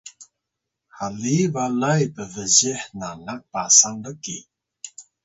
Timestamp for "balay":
1.53-2.01